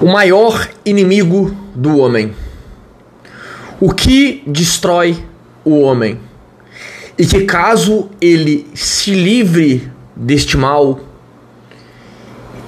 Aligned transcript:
o 0.00 0.06
maior 0.06 0.68
inimigo 0.84 1.54
do 1.74 1.98
homem. 1.98 2.32
O 3.80 3.92
que 3.92 4.42
destrói 4.46 5.24
o 5.64 5.80
homem? 5.80 6.20
E 7.16 7.26
que 7.26 7.44
caso 7.44 8.08
ele 8.20 8.68
se 8.74 9.12
livre 9.12 9.90
deste 10.14 10.56
mal, 10.56 11.00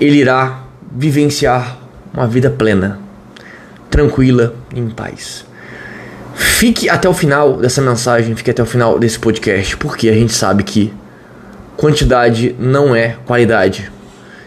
ele 0.01 0.19
irá 0.19 0.65
vivenciar 0.91 1.79
uma 2.13 2.27
vida 2.27 2.51
plena, 2.51 2.99
tranquila, 3.89 4.55
em 4.75 4.89
paz. 4.89 5.45
Fique 6.35 6.89
até 6.89 7.09
o 7.09 7.15
final 7.15 7.57
dessa 7.59 7.81
mensagem, 7.81 8.35
fique 8.35 8.51
até 8.51 8.63
o 8.63 8.67
final 8.67 8.99
desse 8.99 9.19
podcast, 9.19 9.77
porque 9.77 10.09
a 10.09 10.15
gente 10.15 10.33
sabe 10.33 10.65
que 10.65 10.93
quantidade 11.77 12.55
não 12.59 12.95
é 12.95 13.17
qualidade. 13.25 13.91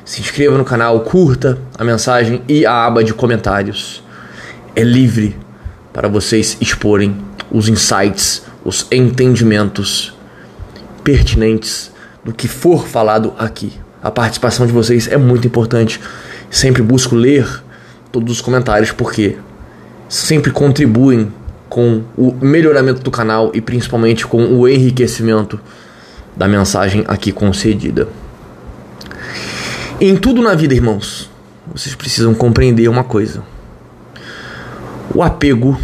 Se 0.05 0.19
inscreva 0.19 0.57
no 0.57 0.65
canal, 0.65 0.99
curta 1.01 1.57
a 1.77 1.83
mensagem 1.83 2.41
e 2.47 2.65
a 2.65 2.85
aba 2.85 3.03
de 3.03 3.13
comentários. 3.13 4.03
É 4.75 4.83
livre 4.83 5.37
para 5.93 6.09
vocês 6.09 6.57
exporem 6.59 7.15
os 7.49 7.69
insights, 7.69 8.43
os 8.65 8.85
entendimentos 8.91 10.13
pertinentes 11.05 11.89
do 12.23 12.33
que 12.33 12.49
for 12.49 12.85
falado 12.85 13.33
aqui. 13.37 13.71
A 14.01 14.11
participação 14.11 14.67
de 14.67 14.73
vocês 14.73 15.07
é 15.07 15.15
muito 15.15 15.47
importante. 15.47 16.01
Sempre 16.49 16.81
busco 16.81 17.15
ler 17.15 17.63
todos 18.11 18.33
os 18.33 18.41
comentários 18.41 18.91
porque 18.91 19.37
sempre 20.09 20.51
contribuem 20.51 21.31
com 21.69 22.03
o 22.17 22.33
melhoramento 22.41 23.01
do 23.01 23.09
canal 23.09 23.51
e 23.53 23.61
principalmente 23.61 24.27
com 24.27 24.45
o 24.47 24.67
enriquecimento 24.67 25.59
da 26.35 26.47
mensagem 26.47 27.05
aqui 27.07 27.31
concedida. 27.31 28.07
Em 30.01 30.17
tudo 30.17 30.41
na 30.41 30.55
vida, 30.55 30.73
irmãos, 30.73 31.29
vocês 31.71 31.93
precisam 31.95 32.33
compreender 32.33 32.87
uma 32.87 33.03
coisa: 33.03 33.43
o 35.13 35.21
apego, 35.21 35.79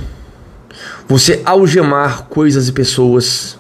você 1.08 1.42
algemar 1.46 2.24
coisas 2.24 2.68
e 2.68 2.72
pessoas, 2.72 3.58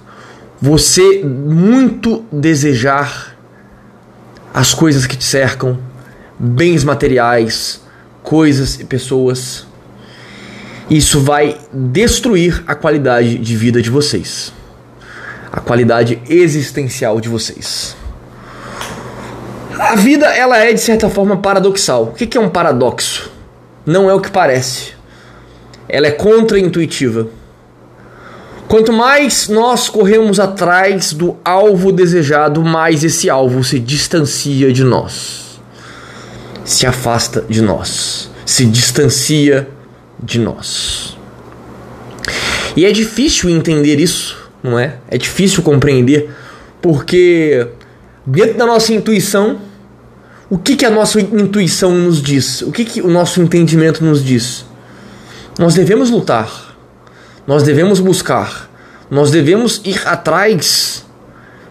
você 0.59 1.23
muito 1.23 2.25
desejar 2.31 3.37
as 4.53 4.73
coisas 4.73 5.05
que 5.05 5.15
te 5.15 5.23
cercam, 5.23 5.79
bens 6.37 6.83
materiais, 6.83 7.81
coisas 8.23 8.79
e 8.79 8.83
pessoas. 8.83 9.67
Isso 10.89 11.21
vai 11.21 11.59
destruir 11.71 12.63
a 12.65 12.73
qualidade 12.73 13.37
de 13.37 13.55
vida 13.55 13.79
de 13.79 13.91
vocês, 13.91 14.51
a 15.51 15.59
qualidade 15.59 16.19
existencial 16.27 17.21
de 17.21 17.29
vocês. 17.29 17.98
A 19.79 19.95
vida 19.95 20.25
ela 20.25 20.57
é 20.57 20.73
de 20.73 20.81
certa 20.81 21.09
forma 21.09 21.37
paradoxal. 21.37 22.03
O 22.03 22.11
que 22.11 22.37
é 22.37 22.41
um 22.41 22.49
paradoxo? 22.49 23.31
Não 23.85 24.09
é 24.09 24.13
o 24.13 24.19
que 24.19 24.29
parece. 24.29 24.91
Ela 25.87 26.07
é 26.07 26.11
contra-intuitiva. 26.11 27.29
Quanto 28.67 28.91
mais 28.91 29.47
nós 29.47 29.87
corremos 29.87 30.37
atrás 30.37 31.13
do 31.13 31.37
alvo 31.45 31.93
desejado, 31.93 32.61
mais 32.61 33.05
esse 33.05 33.29
alvo 33.29 33.63
se 33.63 33.79
distancia 33.79 34.71
de 34.73 34.83
nós, 34.83 35.61
se 36.65 36.85
afasta 36.85 37.45
de 37.47 37.61
nós, 37.61 38.29
se 38.45 38.65
distancia 38.65 39.69
de 40.21 40.39
nós. 40.39 41.17
E 42.75 42.85
é 42.85 42.91
difícil 42.91 43.49
entender 43.49 43.97
isso, 43.97 44.37
não 44.61 44.77
é? 44.77 44.97
É 45.07 45.17
difícil 45.17 45.63
compreender, 45.63 46.29
porque 46.81 47.65
dentro 48.27 48.57
da 48.57 48.65
nossa 48.65 48.93
intuição 48.93 49.68
o 50.49 50.57
que, 50.57 50.75
que 50.75 50.85
a 50.85 50.89
nossa 50.89 51.21
intuição 51.21 51.91
nos 51.91 52.21
diz? 52.21 52.63
O 52.63 52.71
que, 52.71 52.83
que 52.83 53.01
o 53.01 53.07
nosso 53.07 53.39
entendimento 53.39 54.03
nos 54.03 54.23
diz? 54.23 54.65
Nós 55.59 55.75
devemos 55.75 56.09
lutar, 56.09 56.75
nós 57.45 57.61
devemos 57.61 57.99
buscar, 57.99 58.67
nós 59.11 59.29
devemos 59.29 59.79
ir 59.85 60.01
atrás 60.07 61.05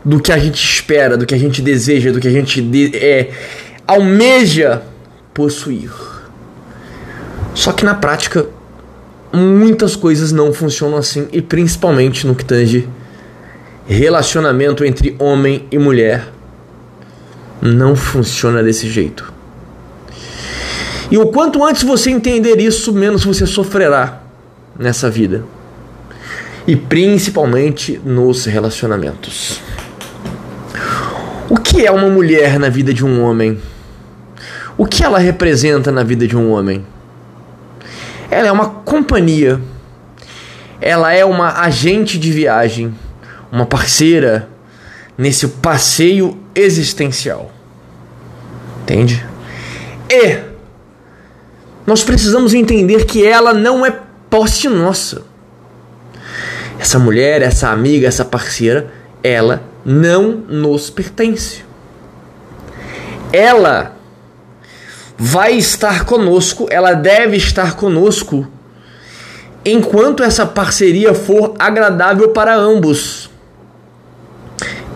do 0.05 0.21
que 0.21 0.31
a 0.31 0.39
gente 0.39 0.63
espera, 0.63 1.17
do 1.17 1.27
que 1.27 1.35
a 1.35 1.39
gente 1.39 1.61
deseja, 1.61 2.13
do 2.13 2.21
que 2.21 2.29
a 2.29 2.31
gente 2.31 2.97
é, 2.97 3.31
almeja 3.87 4.83
possuir. 5.35 5.91
Só 7.55 7.73
que 7.73 7.85
na 7.85 7.95
prática, 7.95 8.47
muitas 9.33 9.97
coisas 9.97 10.31
não 10.31 10.53
funcionam 10.53 10.99
assim, 10.99 11.27
e 11.33 11.43
principalmente 11.43 12.27
no 12.27 12.35
que 12.35 12.45
tange 12.45 12.89
relacionamento 13.89 14.85
entre 14.85 15.17
homem 15.19 15.67
e 15.73 15.79
mulher 15.79 16.38
não 17.61 17.97
funciona 17.97 18.63
desse 18.63 18.89
jeito. 18.89 19.33
E 21.11 21.17
o 21.17 21.27
quanto 21.29 21.65
antes 21.65 21.83
você 21.83 22.11
entender 22.11 22.61
isso, 22.61 22.93
menos 22.93 23.25
você 23.25 23.47
sofrerá 23.47 24.21
nessa 24.79 25.09
vida. 25.11 25.45
E 26.67 26.77
principalmente 26.77 27.99
nos 28.05 28.45
relacionamentos. 28.45 29.61
O 31.49 31.57
que 31.57 31.87
é 31.87 31.91
uma 31.91 32.11
mulher 32.11 32.59
na 32.59 32.69
vida 32.69 32.93
de 32.93 33.05
um 33.05 33.23
homem? 33.23 33.59
O 34.77 34.85
que 34.85 35.03
ela 35.03 35.19
representa 35.19 35.91
na 35.91 36.05
vida 36.05 36.27
de 36.27 36.37
um 36.37 36.53
homem? 36.53 36.85
Ela 38.31 38.49
é 38.49 38.53
uma 38.53 38.69
companhia. 38.69 39.59
Ela 40.81 41.13
é 41.13 41.25
uma 41.25 41.61
agente 41.61 42.19
de 42.19 42.31
viagem, 42.31 42.95
uma 43.51 43.67
parceira 43.67 44.49
nesse 45.17 45.49
passeio 45.49 46.39
existencial. 46.59 47.51
Entende? 48.83 49.25
E 50.11 50.39
nós 51.87 52.05
precisamos 52.05 52.55
entender 52.55 53.05
que 53.07 53.27
ela 53.27 53.53
não 53.53 53.85
é 53.85 53.99
posse 54.29 54.69
nossa. 54.69 55.23
Essa 56.79 56.99
mulher, 56.99 57.43
essa 57.43 57.69
amiga, 57.71 58.07
essa 58.07 58.25
parceira, 58.25 58.91
ela 59.23 59.63
não 59.85 60.33
nos 60.49 60.91
pertence. 60.91 61.65
Ela 63.33 63.97
vai 65.17 65.55
estar 65.55 66.05
conosco, 66.05 66.67
ela 66.71 66.93
deve 66.93 67.37
estar 67.37 67.75
conosco 67.75 68.47
enquanto 69.65 70.23
essa 70.23 70.47
parceria 70.47 71.13
for 71.15 71.55
agradável 71.59 72.31
para 72.31 72.55
ambos. 72.55 73.29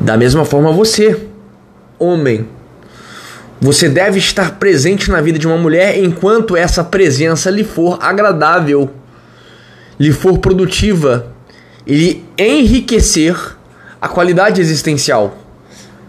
Da 0.01 0.17
mesma 0.17 0.45
forma, 0.45 0.73
você, 0.73 1.29
homem, 2.03 2.49
você 3.61 3.89
deve 3.89 4.19
estar 4.19 4.59
presente 4.59 5.09
na 5.11 5.21
vida 5.21 5.39
de 5.39 5.47
uma 5.47 5.57
mulher 5.57 5.97
enquanto 5.97 6.57
essa 6.57 6.83
presença 6.83 7.49
lhe 7.49 7.63
for 7.63 7.97
agradável, 8.03 8.91
lhe 9.99 10.11
for 10.11 10.39
produtiva 10.39 11.33
e 11.87 11.95
lhe 11.95 12.25
enriquecer 12.37 13.37
a 14.01 14.09
qualidade 14.09 14.61
existencial. 14.61 15.39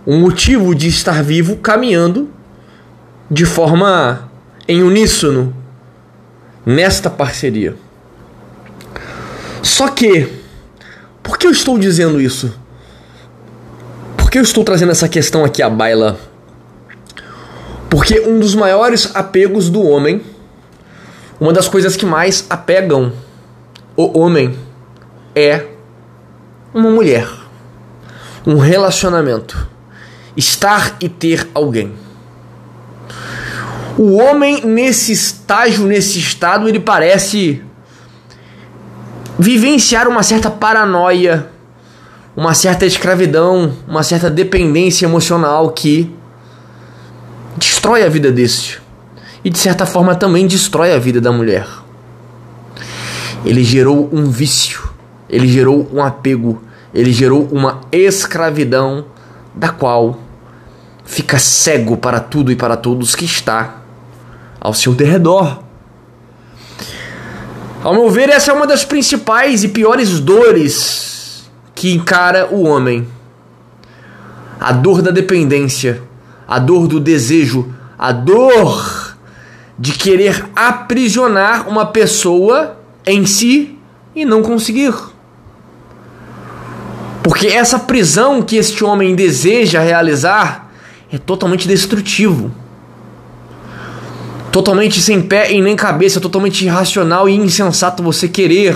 Um 0.06 0.20
motivo 0.20 0.74
de 0.74 0.88
estar 0.88 1.24
vivo 1.24 1.58
caminhando 1.58 2.28
de 3.30 3.46
forma 3.46 4.32
em 4.68 4.82
uníssono 4.82 5.56
nesta 6.66 7.10
parceria. 7.10 7.76
Só 9.62 9.90
que, 9.90 10.28
por 11.22 11.38
que 11.38 11.46
eu 11.46 11.52
estou 11.52 11.78
dizendo 11.78 12.20
isso? 12.20 12.63
Que 14.34 14.40
eu 14.40 14.42
estou 14.42 14.64
trazendo 14.64 14.92
essa 14.92 15.08
questão 15.08 15.46
aqui 15.46 15.62
à 15.62 15.70
baila? 15.70 16.20
Porque 17.88 18.20
um 18.22 18.40
dos 18.40 18.56
maiores 18.56 19.16
apegos 19.16 19.70
do 19.70 19.84
homem, 19.84 20.24
uma 21.40 21.54
das 21.54 21.68
coisas 21.68 21.96
que 21.96 22.04
mais 22.04 22.44
apegam 22.50 23.14
o 23.96 24.18
homem 24.18 24.58
é 25.36 25.68
uma 26.74 26.90
mulher, 26.90 27.30
um 28.44 28.58
relacionamento, 28.58 29.70
estar 30.36 30.98
e 31.00 31.08
ter 31.08 31.48
alguém. 31.54 31.94
O 34.00 34.16
homem 34.16 34.66
nesse 34.66 35.12
estágio, 35.12 35.86
nesse 35.86 36.18
estado, 36.18 36.68
ele 36.68 36.80
parece 36.80 37.62
vivenciar 39.38 40.08
uma 40.08 40.24
certa 40.24 40.50
paranoia 40.50 41.53
uma 42.36 42.54
certa 42.54 42.86
escravidão, 42.86 43.74
uma 43.88 44.04
certa 44.04 44.30
dependência 44.30 45.06
emocional 45.06 45.70
que 45.70 46.14
destrói 47.58 48.04
a 48.04 48.10
vida 48.10 48.32
desse. 48.32 48.78
E 49.44 49.50
de 49.50 49.60
certa 49.60 49.86
forma 49.86 50.16
também 50.16 50.48
destrói 50.48 50.94
a 50.94 51.00
vida 51.00 51.22
da 51.22 51.32
mulher. 51.32 51.68
Ele 53.46 53.64
gerou 53.64 54.10
um 54.12 54.30
vício, 54.30 54.90
ele 55.30 55.48
gerou 55.48 55.88
um 55.94 56.02
apego, 56.02 56.62
ele 56.94 57.12
gerou 57.12 57.48
uma 57.52 57.82
escravidão 57.92 59.06
da 59.54 59.70
qual 59.70 60.18
fica 61.04 61.38
cego 61.38 61.98
para 61.98 62.20
tudo 62.20 62.52
e 62.52 62.56
para 62.56 62.78
todos 62.78 63.16
que 63.16 63.26
está 63.26 63.82
ao 64.60 64.74
seu 64.74 64.94
derredor. 64.94 65.62
Ao 67.84 67.94
meu 67.94 68.10
ver, 68.10 68.30
essa 68.30 68.50
é 68.50 68.54
uma 68.54 68.66
das 68.66 68.86
principais 68.86 69.66
e 69.66 69.68
piores 69.68 70.22
dores 70.22 71.13
que 71.76 71.94
encara 71.94 72.48
o 72.52 72.64
homem. 72.64 73.08
A 74.60 74.72
dor 74.72 75.02
da 75.02 75.12
dependência, 75.12 76.02
a 76.48 76.60
dor 76.60 76.88
do 76.88 77.00
desejo, 77.00 77.74
a 77.98 78.12
dor 78.12 79.16
de 79.78 79.92
querer 79.94 80.46
aprisionar 80.56 81.68
uma 81.68 81.86
pessoa 81.86 82.78
em 83.06 83.26
si 83.26 83.78
e 84.16 84.24
não 84.24 84.42
conseguir. 84.42 84.94
Porque 87.24 87.48
essa 87.48 87.80
prisão 87.80 88.42
que 88.42 88.58
este 88.58 88.84
homem 88.84 89.16
deseja 89.16 89.80
realizar 89.80 90.72
é 91.12 91.18
totalmente 91.18 91.68
destrutivo. 91.68 92.52
Totalmente 94.52 95.02
sem 95.02 95.22
pé 95.22 95.52
e 95.52 95.62
nem 95.62 95.76
cabeça, 95.76 96.20
totalmente 96.20 96.64
irracional 96.64 97.28
e 97.28 97.36
insensato 97.36 98.04
você 98.04 98.28
querer 98.28 98.76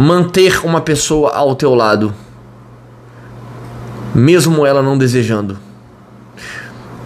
manter 0.00 0.64
uma 0.64 0.80
pessoa 0.80 1.32
ao 1.32 1.56
teu 1.56 1.74
lado, 1.74 2.14
mesmo 4.14 4.64
ela 4.64 4.80
não 4.80 4.96
desejando. 4.96 5.58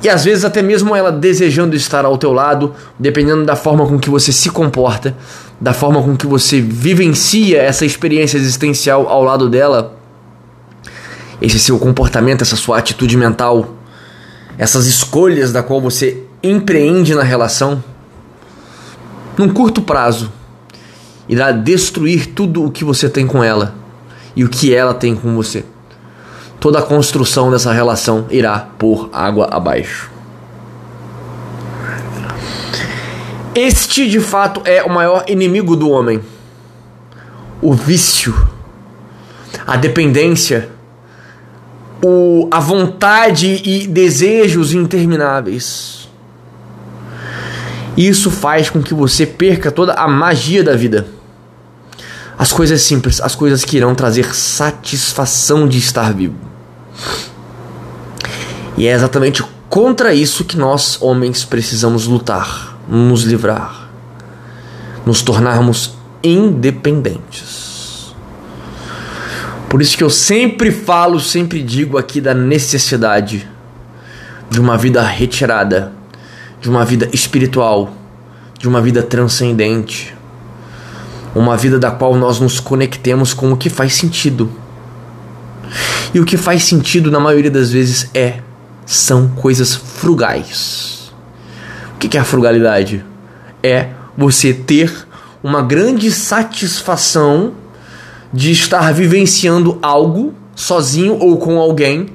E 0.03 0.11
às 0.11 0.25
vezes 0.25 0.45
até 0.45 0.61
mesmo 0.61 0.95
ela 0.95 1.11
desejando 1.11 1.75
estar 1.75 2.05
ao 2.05 2.19
teu 2.19 2.35
lado, 2.35 2.75
dependendo 2.99 3.47
da 3.47 3.57
forma 3.57 3.87
com 3.87 3.99
que 3.99 4.11
você 4.11 4.31
se 4.31 4.51
comporta, 4.51 5.17
da 5.59 5.73
forma 5.73 6.03
com 6.03 6.15
que 6.15 6.27
você 6.27 6.61
vivencia 6.61 7.63
essa 7.63 7.87
experiência 7.87 8.37
existencial 8.37 9.09
ao 9.09 9.25
lado 9.25 9.49
dela, 9.49 9.97
esse 11.41 11.59
seu 11.59 11.79
comportamento, 11.79 12.43
essa 12.43 12.57
sua 12.57 12.77
atitude 12.77 13.17
mental, 13.17 13.75
essas 14.59 14.87
escolhas 14.87 15.51
da 15.51 15.63
qual 15.63 15.81
você 15.81 16.25
empreende 16.43 17.15
na 17.15 17.23
relação, 17.23 17.83
num 19.39 19.49
curto 19.49 19.81
prazo, 19.81 20.31
irá 21.29 21.53
destruir 21.53 22.35
tudo 22.35 22.65
o 22.65 22.71
que 22.71 22.85
você 22.85 23.09
tem 23.09 23.27
com 23.27 23.43
ela 23.43 23.75
e 24.35 24.45
o 24.45 24.49
que 24.49 24.75
ela 24.75 24.95
tem 24.95 25.15
com 25.15 25.35
você 25.35 25.65
toda 26.63 26.79
a 26.79 26.83
construção 26.83 27.51
dessa 27.51 27.73
relação 27.73 28.25
irá 28.31 28.61
por 28.79 29.11
água 29.13 29.49
abaixo. 29.51 30.09
Este 33.53 34.09
de 34.09 34.21
fato 34.21 34.63
é 34.65 34.81
o 34.85 34.89
maior 34.89 35.25
inimigo 35.27 35.75
do 35.75 35.91
homem. 35.91 36.21
O 37.61 37.75
vício, 37.75 38.49
a 39.67 39.77
dependência, 39.77 40.71
o, 42.01 42.47
a 42.49 42.61
vontade 42.61 43.61
e 43.65 43.89
desejos 43.89 44.73
intermináveis. 44.73 46.02
Isso 47.97 48.31
faz 48.31 48.71
com 48.71 48.83
que 48.83 48.95
você 48.95 49.27
perca 49.27 49.71
toda 49.71 49.93
a 49.95 50.09
magia 50.09 50.65
da 50.65 50.75
vida. 50.75 51.07
As 52.39 52.53
coisas 52.53 52.81
simples, 52.83 53.21
as 53.21 53.35
coisas 53.35 53.65
que 53.65 53.77
irão 53.77 53.95
trazer 53.95 54.35
satisfação 54.35 55.69
de 55.69 55.79
estar 55.79 56.13
vivo. 56.13 56.37
E 58.77 58.87
é 58.87 58.93
exatamente 58.93 59.45
contra 59.69 60.15
isso 60.15 60.45
que 60.45 60.57
nós, 60.57 61.01
homens, 61.01 61.45
precisamos 61.45 62.07
lutar, 62.07 62.79
nos 62.89 63.23
livrar, 63.25 63.89
nos 65.05 65.23
tornarmos 65.23 65.95
independentes. 66.23 68.15
Por 69.69 69.81
isso 69.81 69.97
que 69.97 70.05
eu 70.05 70.11
sempre 70.11 70.71
falo, 70.71 71.21
sempre 71.21 71.63
digo 71.63 71.97
aqui 71.97 72.21
da 72.21 72.35
necessidade 72.35 73.49
de 74.51 74.61
uma 74.61 74.77
vida 74.77 75.03
retirada, 75.03 75.93
de 76.63 76.71
uma 76.71 76.85
vida 76.85 77.11
espiritual, 77.13 77.93
de 78.59 78.67
uma 78.67 78.81
vida 78.81 79.03
transcendente, 79.03 80.15
uma 81.35 81.57
vida 81.57 81.79
da 81.79 81.91
qual 81.91 82.15
nós 82.17 82.41
nos 82.41 82.59
conectemos 82.59 83.35
com 83.35 83.53
o 83.53 83.57
que 83.57 83.69
faz 83.69 83.95
sentido 83.95 84.51
e 86.15 86.21
o 86.21 86.25
que 86.25 86.37
faz 86.37 86.65
sentido 86.65 87.11
na 87.11 87.19
maioria 87.19 87.51
das 87.51 87.71
vezes 87.71 88.11
é 88.15 88.41
são 88.85 89.29
coisas 89.29 89.75
frugais. 89.75 91.13
O 91.95 91.99
que 91.99 92.17
é 92.17 92.21
a 92.21 92.25
frugalidade? 92.25 93.05
É 93.63 93.89
você 94.17 94.53
ter 94.53 94.93
uma 95.43 95.63
grande 95.63 96.11
satisfação 96.11 97.55
de 98.33 98.51
estar 98.51 98.93
vivenciando 98.93 99.79
algo 99.81 100.35
sozinho 100.55 101.19
ou 101.19 101.39
com 101.39 101.59
alguém 101.59 102.09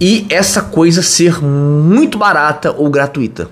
e 0.00 0.26
essa 0.30 0.62
coisa 0.62 1.02
ser 1.02 1.42
muito 1.42 2.18
barata 2.18 2.72
ou 2.72 2.88
gratuita. 2.88 3.50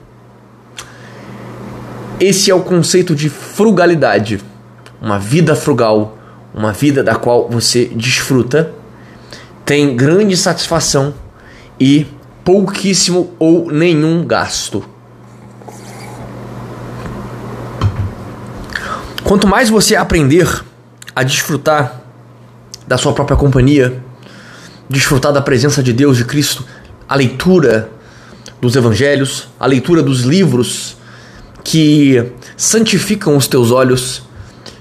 Esse 2.21 2.51
é 2.51 2.55
o 2.55 2.63
conceito 2.63 3.15
de 3.15 3.29
frugalidade. 3.29 4.41
Uma 5.01 5.19
vida 5.19 5.55
frugal, 5.55 6.17
uma 6.55 6.73
vida 6.73 7.03
da 7.03 7.15
qual 7.15 7.49
você 7.49 7.87
desfruta 7.87 8.73
tem 9.65 9.97
grande 9.97 10.37
satisfação 10.37 11.13
e 11.79 12.07
pouquíssimo 12.45 13.35
ou 13.39 13.71
nenhum 13.71 14.25
gasto. 14.25 14.85
Quanto 19.25 19.49
mais 19.49 19.69
você 19.69 19.97
aprender 19.97 20.65
a 21.15 21.25
desfrutar 21.25 22.01
da 22.87 22.97
sua 22.97 23.13
própria 23.13 23.37
companhia, 23.37 24.01
desfrutar 24.89 25.33
da 25.33 25.41
presença 25.43 25.83
de 25.83 25.93
Deus, 25.93 26.17
de 26.17 26.25
Cristo, 26.25 26.65
a 27.09 27.15
leitura 27.15 27.91
dos 28.61 28.77
evangelhos, 28.77 29.49
a 29.59 29.67
leitura 29.67 30.03
dos 30.03 30.21
livros 30.23 30.97
que 31.63 32.33
santificam 32.57 33.37
os 33.37 33.47
teus 33.47 33.71
olhos, 33.71 34.23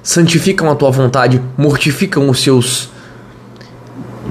santificam 0.03 0.69
a 0.69 0.75
tua 0.75 0.91
vontade, 0.91 1.41
mortificam 1.57 2.29
os 2.29 2.41
seus 2.41 2.89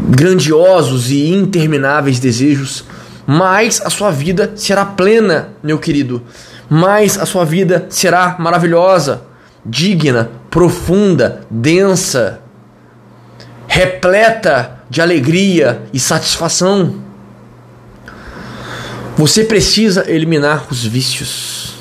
grandiosos 0.09 1.11
e 1.11 1.29
intermináveis 1.29 2.19
desejos, 2.19 2.85
mais 3.27 3.81
a 3.81 3.91
sua 3.91 4.11
vida 4.11 4.53
será 4.57 4.85
plena, 4.85 5.51
meu 5.63 5.79
querido. 5.79 6.23
Mais 6.69 7.19
a 7.19 7.27
sua 7.27 7.45
vida 7.45 7.87
será 7.89 8.37
maravilhosa, 8.39 9.23
digna, 9.65 10.31
profunda, 10.51 11.43
densa, 11.51 12.41
repleta 13.67 14.74
de 14.89 15.01
alegria 15.01 15.83
e 15.93 15.99
satisfação. 15.99 16.97
Você 19.17 19.45
precisa 19.45 20.11
eliminar 20.11 20.67
os 20.71 20.85
vícios. 20.85 21.75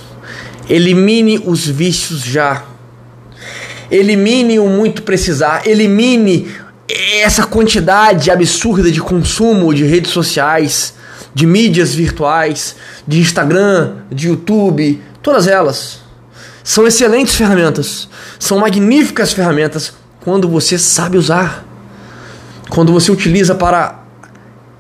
Elimine 0.70 1.42
os 1.46 1.68
vícios 1.68 2.22
já. 2.22 2.64
Elimine 3.90 4.60
o 4.60 4.68
muito 4.68 5.02
precisar. 5.04 5.68
Elimine 5.68 6.52
essa 7.22 7.46
quantidade 7.46 8.30
absurda 8.30 8.92
de 8.92 9.02
consumo 9.02 9.74
de 9.74 9.84
redes 9.84 10.12
sociais, 10.12 10.94
de 11.34 11.46
mídias 11.46 11.96
virtuais, 11.96 12.76
de 13.08 13.20
Instagram, 13.20 13.96
de 14.12 14.28
YouTube, 14.28 15.02
todas 15.22 15.48
elas 15.48 16.04
são 16.64 16.88
excelentes 16.88 17.36
ferramentas, 17.36 18.08
são 18.40 18.60
magníficas 18.60 19.34
ferramentas 19.34 19.94
quando 20.22 20.48
você 20.48 20.78
sabe 20.78 21.18
usar, 21.18 21.66
quando 22.74 22.92
você 22.92 23.12
utiliza 23.12 23.54
para 23.54 24.00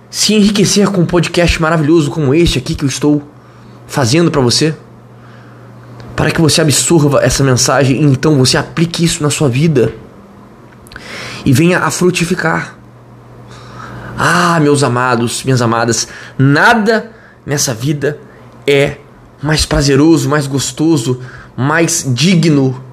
se 0.09 0.33
enriquecer 0.33 0.89
com 0.89 1.01
um 1.01 1.05
podcast 1.05 1.61
maravilhoso 1.61 2.09
como 2.09 2.33
este 2.33 2.57
aqui 2.57 2.73
que 2.73 2.83
eu 2.83 2.89
estou 2.89 3.21
fazendo 3.85 4.31
para 4.31 4.41
você, 4.41 4.75
para 6.15 6.31
que 6.31 6.41
você 6.41 6.59
absorva 6.59 7.19
essa 7.23 7.43
mensagem 7.43 8.01
e 8.01 8.03
então 8.03 8.35
você 8.39 8.57
aplique 8.57 9.05
isso 9.05 9.21
na 9.21 9.29
sua 9.29 9.47
vida 9.47 9.93
e 11.45 11.53
venha 11.53 11.81
a 11.81 11.91
frutificar. 11.91 12.75
Ah, 14.17 14.59
meus 14.59 14.81
amados, 14.81 15.43
minhas 15.43 15.61
amadas, 15.61 16.07
nada 16.35 17.11
nessa 17.45 17.75
vida 17.75 18.17
é 18.65 18.97
mais 19.39 19.67
prazeroso, 19.67 20.27
mais 20.27 20.47
gostoso, 20.47 21.19
mais 21.55 22.03
digno 22.07 22.83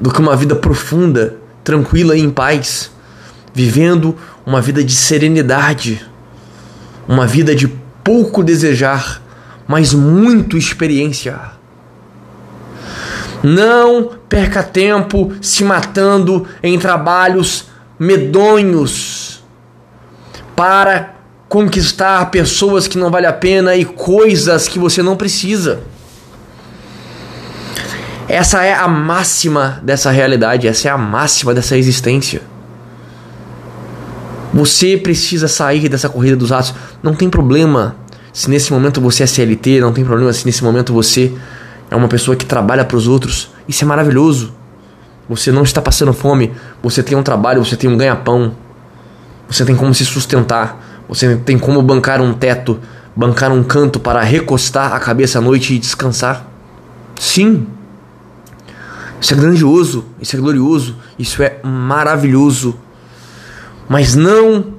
do 0.00 0.12
que 0.12 0.20
uma 0.20 0.36
vida 0.36 0.54
profunda, 0.54 1.38
tranquila 1.64 2.16
e 2.16 2.20
em 2.20 2.30
paz, 2.30 2.94
vivendo 3.56 4.14
uma 4.44 4.60
vida 4.60 4.84
de 4.84 4.94
serenidade, 4.94 6.06
uma 7.08 7.26
vida 7.26 7.54
de 7.54 7.66
pouco 8.04 8.44
desejar, 8.44 9.22
mas 9.66 9.94
muito 9.94 10.58
experiência. 10.58 11.40
Não 13.42 14.10
perca 14.28 14.62
tempo 14.62 15.32
se 15.40 15.64
matando 15.64 16.46
em 16.62 16.78
trabalhos 16.78 17.64
medonhos 17.98 19.42
para 20.54 21.14
conquistar 21.48 22.30
pessoas 22.30 22.86
que 22.86 22.98
não 22.98 23.10
vale 23.10 23.26
a 23.26 23.32
pena 23.32 23.74
e 23.74 23.86
coisas 23.86 24.68
que 24.68 24.78
você 24.78 25.02
não 25.02 25.16
precisa. 25.16 25.80
Essa 28.28 28.64
é 28.64 28.74
a 28.74 28.86
máxima 28.86 29.80
dessa 29.82 30.10
realidade, 30.10 30.68
essa 30.68 30.88
é 30.88 30.90
a 30.90 30.98
máxima 30.98 31.54
dessa 31.54 31.74
existência. 31.78 32.42
Você 34.56 34.96
precisa 34.96 35.48
sair 35.48 35.86
dessa 35.86 36.08
corrida 36.08 36.34
dos 36.34 36.50
atos. 36.50 36.74
Não 37.02 37.14
tem 37.14 37.28
problema 37.28 37.94
se 38.32 38.48
nesse 38.48 38.72
momento 38.72 39.02
você 39.02 39.22
é 39.22 39.26
CLT, 39.26 39.80
não 39.80 39.92
tem 39.92 40.02
problema 40.02 40.32
se 40.32 40.46
nesse 40.46 40.64
momento 40.64 40.94
você 40.94 41.30
é 41.90 41.94
uma 41.94 42.08
pessoa 42.08 42.34
que 42.34 42.46
trabalha 42.46 42.82
para 42.82 42.96
os 42.96 43.06
outros. 43.06 43.50
Isso 43.68 43.84
é 43.84 43.86
maravilhoso. 43.86 44.54
Você 45.28 45.52
não 45.52 45.62
está 45.62 45.82
passando 45.82 46.14
fome, 46.14 46.52
você 46.82 47.02
tem 47.02 47.18
um 47.18 47.22
trabalho, 47.22 47.62
você 47.62 47.76
tem 47.76 47.90
um 47.90 47.98
ganha-pão, 47.98 48.56
você 49.46 49.62
tem 49.62 49.76
como 49.76 49.94
se 49.94 50.06
sustentar, 50.06 51.04
você 51.06 51.36
tem 51.36 51.58
como 51.58 51.82
bancar 51.82 52.22
um 52.22 52.32
teto 52.32 52.80
bancar 53.14 53.50
um 53.50 53.62
canto 53.62 53.98
para 53.98 54.22
recostar 54.22 54.94
a 54.94 55.00
cabeça 55.00 55.38
à 55.38 55.40
noite 55.42 55.74
e 55.74 55.78
descansar? 55.78 56.46
Sim. 57.18 57.66
Isso 59.18 59.32
é 59.32 59.36
grandioso, 59.36 60.04
isso 60.20 60.36
é 60.36 60.38
glorioso, 60.38 60.96
isso 61.18 61.42
é 61.42 61.58
maravilhoso. 61.62 62.78
Mas 63.88 64.14
não 64.14 64.74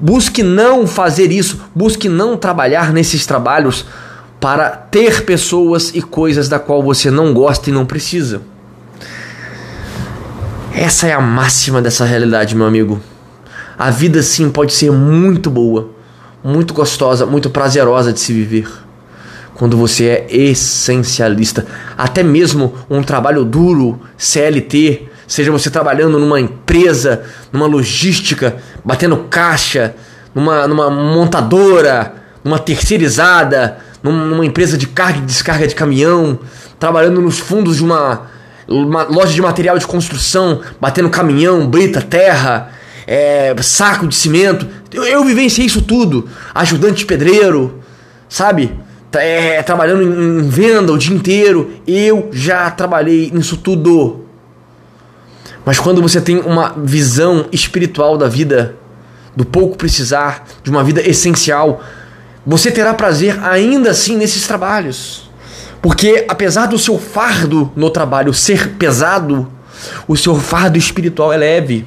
busque 0.00 0.42
não 0.42 0.86
fazer 0.86 1.30
isso, 1.30 1.60
busque 1.74 2.08
não 2.08 2.36
trabalhar 2.36 2.92
nesses 2.92 3.26
trabalhos 3.26 3.86
para 4.40 4.70
ter 4.70 5.24
pessoas 5.24 5.92
e 5.94 6.02
coisas 6.02 6.48
da 6.48 6.58
qual 6.58 6.82
você 6.82 7.10
não 7.10 7.32
gosta 7.32 7.70
e 7.70 7.72
não 7.72 7.86
precisa. 7.86 8.42
Essa 10.74 11.06
é 11.06 11.12
a 11.12 11.20
máxima 11.20 11.80
dessa 11.80 12.04
realidade, 12.04 12.56
meu 12.56 12.66
amigo. 12.66 13.00
A 13.78 13.90
vida 13.90 14.22
sim 14.22 14.50
pode 14.50 14.72
ser 14.72 14.90
muito 14.90 15.50
boa, 15.50 15.90
muito 16.42 16.74
gostosa, 16.74 17.26
muito 17.26 17.50
prazerosa 17.50 18.12
de 18.12 18.18
se 18.18 18.32
viver. 18.32 18.68
Quando 19.54 19.76
você 19.76 20.06
é 20.06 20.26
essencialista, 20.28 21.66
até 21.96 22.22
mesmo 22.22 22.74
um 22.90 23.02
trabalho 23.02 23.44
duro, 23.44 24.00
CLT, 24.16 25.08
seja 25.32 25.50
você 25.50 25.70
trabalhando 25.70 26.18
numa 26.18 26.38
empresa, 26.38 27.22
numa 27.50 27.64
logística, 27.64 28.56
batendo 28.84 29.16
caixa, 29.30 29.94
numa, 30.34 30.68
numa 30.68 30.90
montadora, 30.90 32.14
numa 32.44 32.58
terceirizada, 32.58 33.78
numa 34.02 34.44
empresa 34.44 34.76
de 34.76 34.86
carga 34.86 35.20
e 35.20 35.22
descarga 35.22 35.66
de 35.66 35.74
caminhão, 35.74 36.38
trabalhando 36.78 37.22
nos 37.22 37.38
fundos 37.38 37.76
de 37.76 37.82
uma, 37.82 38.26
uma 38.68 39.04
loja 39.04 39.32
de 39.32 39.40
material 39.40 39.78
de 39.78 39.86
construção, 39.86 40.60
batendo 40.78 41.08
caminhão, 41.08 41.66
brita, 41.66 42.02
terra, 42.02 42.70
é, 43.06 43.54
saco 43.62 44.06
de 44.06 44.14
cimento. 44.14 44.68
Eu, 44.92 45.04
eu 45.04 45.24
vivenciei 45.24 45.66
isso 45.66 45.80
tudo. 45.80 46.28
Ajudante 46.54 46.96
de 46.96 47.06
pedreiro, 47.06 47.80
sabe? 48.28 48.70
É, 49.14 49.62
trabalhando 49.62 50.02
em, 50.02 50.40
em 50.40 50.48
venda 50.50 50.92
o 50.92 50.98
dia 50.98 51.16
inteiro. 51.16 51.70
Eu 51.86 52.28
já 52.32 52.70
trabalhei 52.70 53.30
nisso 53.32 53.56
tudo. 53.56 54.21
Mas 55.64 55.78
quando 55.78 56.02
você 56.02 56.20
tem 56.20 56.38
uma 56.40 56.74
visão 56.76 57.46
espiritual 57.52 58.18
da 58.18 58.28
vida, 58.28 58.76
do 59.34 59.44
pouco 59.44 59.76
precisar, 59.76 60.44
de 60.62 60.70
uma 60.70 60.82
vida 60.82 61.00
essencial, 61.00 61.82
você 62.44 62.70
terá 62.70 62.92
prazer 62.92 63.38
ainda 63.44 63.90
assim 63.90 64.16
nesses 64.16 64.46
trabalhos. 64.46 65.30
Porque 65.80 66.24
apesar 66.28 66.66
do 66.66 66.78
seu 66.78 66.98
fardo 66.98 67.70
no 67.76 67.90
trabalho 67.90 68.34
ser 68.34 68.70
pesado, 68.74 69.50
o 70.06 70.16
seu 70.16 70.34
fardo 70.34 70.76
espiritual 70.76 71.32
é 71.32 71.36
leve. 71.36 71.86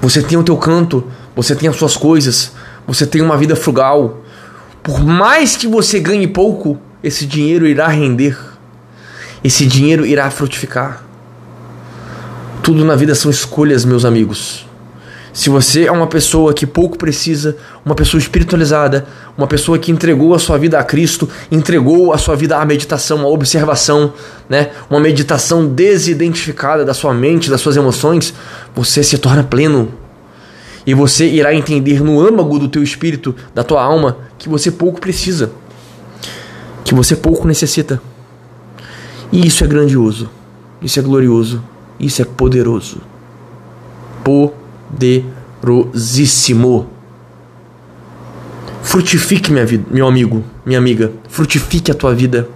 Você 0.00 0.22
tem 0.22 0.38
o 0.38 0.42
teu 0.42 0.56
canto, 0.56 1.04
você 1.34 1.54
tem 1.54 1.68
as 1.68 1.76
suas 1.76 1.96
coisas, 1.96 2.52
você 2.86 3.06
tem 3.06 3.22
uma 3.22 3.36
vida 3.36 3.56
frugal. 3.56 4.22
Por 4.82 5.04
mais 5.04 5.56
que 5.56 5.66
você 5.66 5.98
ganhe 5.98 6.26
pouco, 6.26 6.78
esse 7.02 7.26
dinheiro 7.26 7.66
irá 7.66 7.88
render. 7.88 8.38
Esse 9.42 9.66
dinheiro 9.66 10.06
irá 10.06 10.30
frutificar. 10.30 11.05
Tudo 12.66 12.84
na 12.84 12.96
vida 12.96 13.14
são 13.14 13.30
escolhas, 13.30 13.84
meus 13.84 14.04
amigos. 14.04 14.66
Se 15.32 15.48
você 15.48 15.84
é 15.84 15.92
uma 15.92 16.08
pessoa 16.08 16.52
que 16.52 16.66
pouco 16.66 16.98
precisa, 16.98 17.56
uma 17.84 17.94
pessoa 17.94 18.20
espiritualizada, 18.20 19.06
uma 19.38 19.46
pessoa 19.46 19.78
que 19.78 19.92
entregou 19.92 20.34
a 20.34 20.38
sua 20.40 20.58
vida 20.58 20.76
a 20.76 20.82
Cristo, 20.82 21.28
entregou 21.48 22.12
a 22.12 22.18
sua 22.18 22.34
vida 22.34 22.58
à 22.58 22.64
meditação, 22.64 23.20
à 23.20 23.28
observação, 23.28 24.12
né? 24.48 24.70
Uma 24.90 24.98
meditação 24.98 25.64
desidentificada 25.64 26.84
da 26.84 26.92
sua 26.92 27.14
mente, 27.14 27.48
das 27.48 27.60
suas 27.60 27.76
emoções, 27.76 28.34
você 28.74 29.00
se 29.00 29.16
torna 29.16 29.44
pleno. 29.44 29.94
E 30.84 30.92
você 30.92 31.24
irá 31.28 31.54
entender 31.54 32.02
no 32.02 32.20
âmago 32.20 32.58
do 32.58 32.66
teu 32.66 32.82
espírito, 32.82 33.32
da 33.54 33.62
tua 33.62 33.80
alma, 33.80 34.18
que 34.36 34.48
você 34.48 34.72
pouco 34.72 35.00
precisa, 35.00 35.52
que 36.84 36.92
você 36.92 37.14
pouco 37.14 37.46
necessita. 37.46 38.02
E 39.30 39.46
isso 39.46 39.62
é 39.62 39.68
grandioso, 39.68 40.28
isso 40.82 40.98
é 40.98 41.02
glorioso, 41.02 41.62
isso 41.98 42.22
é 42.22 42.24
poderoso. 42.24 43.00
Poderosíssimo. 44.24 46.88
Frutifique 48.82 49.52
minha 49.52 49.66
vida, 49.66 49.84
meu 49.90 50.06
amigo, 50.06 50.42
minha 50.64 50.78
amiga. 50.78 51.12
Frutifique 51.28 51.90
a 51.90 51.94
tua 51.94 52.14
vida. 52.14 52.48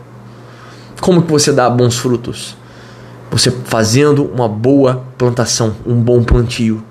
Como 1.01 1.23
que 1.23 1.31
você 1.31 1.53
dá 1.53 1.69
bons 1.69 1.99
frutos? 1.99 2.57
Você 3.31 3.51
fazendo 3.51 4.25
uma 4.25 4.49
boa 4.49 5.05
plantação, 5.17 5.77
um 5.87 5.95
bom 5.95 6.23
plantio. 6.23 6.83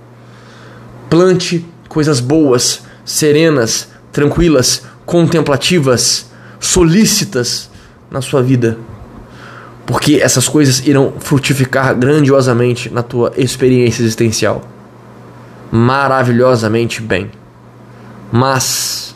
Plante 1.10 1.66
coisas 1.88 2.20
boas, 2.20 2.82
serenas, 3.04 3.90
tranquilas, 4.12 4.84
contemplativas, 5.06 6.30
solícitas 6.60 7.70
na 8.12 8.22
sua 8.22 8.44
vida. 8.44 8.78
Porque 9.90 10.20
essas 10.22 10.48
coisas 10.48 10.86
irão 10.86 11.16
frutificar 11.20 11.96
grandiosamente 11.96 12.94
na 12.94 13.02
tua 13.02 13.34
experiência 13.36 14.04
existencial 14.04 14.62
maravilhosamente 15.72 17.02
bem. 17.02 17.32
Mas 18.32 19.16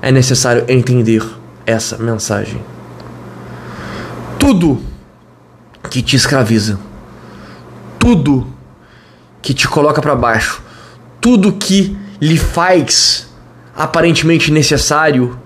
é 0.00 0.12
necessário 0.12 0.64
entender 0.68 1.20
essa 1.66 1.98
mensagem. 1.98 2.62
Tudo 4.38 4.80
que 5.90 6.00
te 6.00 6.14
escraviza, 6.14 6.78
tudo 7.98 8.46
que 9.42 9.52
te 9.52 9.66
coloca 9.66 10.00
para 10.00 10.14
baixo, 10.14 10.62
tudo 11.20 11.54
que 11.54 11.98
lhe 12.20 12.38
faz 12.38 13.28
aparentemente 13.74 14.52
necessário 14.52 15.36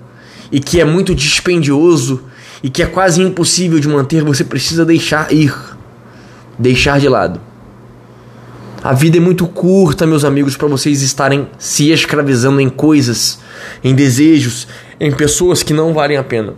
e 0.51 0.59
que 0.59 0.79
é 0.79 0.85
muito 0.85 1.15
dispendioso 1.15 2.31
e 2.63 2.69
que 2.69 2.81
é 2.81 2.85
quase 2.85 3.21
impossível 3.21 3.77
de 3.77 3.89
manter, 3.89 4.23
você 4.23 4.45
precisa 4.45 4.85
deixar 4.85 5.33
ir, 5.33 5.53
deixar 6.57 6.97
de 6.97 7.09
lado. 7.09 7.39
A 8.81 8.93
vida 8.93 9.17
é 9.17 9.19
muito 9.19 9.45
curta, 9.47 10.07
meus 10.07 10.23
amigos, 10.23 10.55
para 10.55 10.67
vocês 10.69 11.01
estarem 11.01 11.47
se 11.57 11.91
escravizando 11.91 12.61
em 12.61 12.69
coisas, 12.69 13.39
em 13.83 13.93
desejos, 13.93 14.67
em 14.99 15.11
pessoas 15.11 15.61
que 15.61 15.73
não 15.73 15.93
valem 15.93 16.17
a 16.17 16.23
pena. 16.23 16.53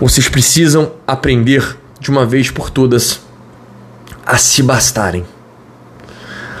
Vocês 0.00 0.28
precisam 0.28 0.92
aprender 1.06 1.76
de 2.00 2.10
uma 2.10 2.26
vez 2.26 2.50
por 2.50 2.70
todas 2.70 3.20
a 4.24 4.36
se 4.36 4.62
bastarem, 4.62 5.24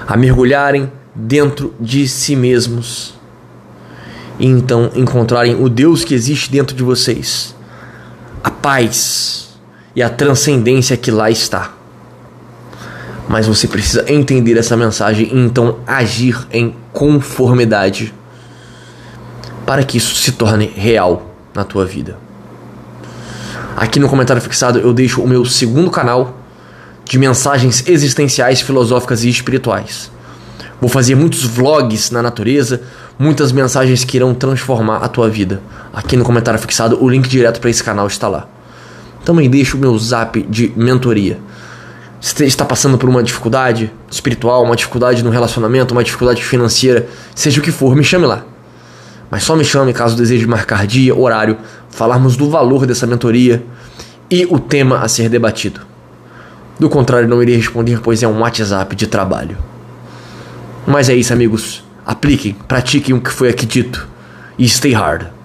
a 0.06 0.16
mergulharem 0.16 0.90
dentro 1.14 1.74
de 1.80 2.06
si 2.06 2.36
mesmos 2.36 3.15
e 4.38 4.46
então 4.46 4.90
encontrarem 4.94 5.60
o 5.62 5.68
Deus 5.68 6.04
que 6.04 6.14
existe 6.14 6.50
dentro 6.50 6.76
de 6.76 6.82
vocês, 6.82 7.54
a 8.42 8.50
paz 8.50 9.48
e 9.94 10.02
a 10.02 10.10
transcendência 10.10 10.96
que 10.96 11.10
lá 11.10 11.30
está. 11.30 11.72
Mas 13.28 13.46
você 13.46 13.66
precisa 13.66 14.04
entender 14.12 14.56
essa 14.56 14.76
mensagem 14.76 15.28
e 15.32 15.38
então 15.38 15.78
agir 15.86 16.46
em 16.52 16.74
conformidade 16.92 18.14
para 19.64 19.82
que 19.82 19.98
isso 19.98 20.14
se 20.14 20.32
torne 20.32 20.66
real 20.66 21.34
na 21.52 21.64
tua 21.64 21.84
vida. 21.84 22.16
Aqui 23.76 23.98
no 23.98 24.08
comentário 24.08 24.40
fixado 24.40 24.78
eu 24.78 24.92
deixo 24.92 25.20
o 25.22 25.28
meu 25.28 25.44
segundo 25.44 25.90
canal 25.90 26.38
de 27.04 27.18
mensagens 27.18 27.86
existenciais, 27.86 28.60
filosóficas 28.60 29.24
e 29.24 29.28
espirituais. 29.28 30.10
Vou 30.80 30.90
fazer 30.90 31.14
muitos 31.14 31.44
vlogs 31.44 32.10
na 32.10 32.22
natureza, 32.22 32.82
muitas 33.18 33.52
mensagens 33.52 34.04
que 34.04 34.16
irão 34.16 34.34
transformar 34.34 34.98
a 34.98 35.08
tua 35.08 35.28
vida. 35.28 35.60
Aqui 35.92 36.16
no 36.16 36.24
comentário 36.24 36.60
fixado, 36.60 37.02
o 37.02 37.08
link 37.08 37.28
direto 37.28 37.60
para 37.60 37.70
esse 37.70 37.82
canal 37.82 38.06
está 38.06 38.28
lá. 38.28 38.46
Também 39.24 39.48
deixo 39.48 39.76
o 39.76 39.80
meu 39.80 39.98
zap 39.98 40.40
de 40.42 40.72
mentoria 40.76 41.38
você 42.20 42.44
está 42.44 42.64
passando 42.64 42.98
por 42.98 43.08
uma 43.08 43.22
dificuldade 43.22 43.92
espiritual, 44.10 44.64
uma 44.64 44.74
dificuldade 44.74 45.22
no 45.22 45.30
relacionamento, 45.30 45.92
uma 45.92 46.02
dificuldade 46.02 46.44
financeira, 46.44 47.08
seja 47.34 47.60
o 47.60 47.62
que 47.62 47.70
for, 47.70 47.94
me 47.94 48.02
chame 48.02 48.26
lá. 48.26 48.44
Mas 49.30 49.44
só 49.44 49.54
me 49.54 49.64
chame 49.64 49.92
caso 49.92 50.16
deseje 50.16 50.46
marcar 50.46 50.86
dia, 50.86 51.14
horário, 51.14 51.56
falarmos 51.90 52.36
do 52.36 52.50
valor 52.50 52.86
dessa 52.86 53.06
mentoria 53.06 53.64
e 54.30 54.46
o 54.46 54.58
tema 54.58 55.00
a 55.00 55.08
ser 55.08 55.28
debatido. 55.28 55.80
Do 56.78 56.88
contrário, 56.88 57.28
não 57.28 57.42
irei 57.42 57.56
responder, 57.56 58.00
pois 58.00 58.22
é 58.22 58.28
um 58.28 58.40
WhatsApp 58.40 58.94
de 58.96 59.06
trabalho. 59.06 59.56
Mas 60.86 61.08
é 61.08 61.14
isso, 61.14 61.32
amigos. 61.32 61.82
Apliquem, 62.04 62.54
pratiquem 62.68 63.14
o 63.14 63.20
que 63.20 63.32
foi 63.32 63.48
aqui 63.48 63.66
dito 63.66 64.06
e 64.56 64.68
stay 64.68 64.92
hard. 64.92 65.35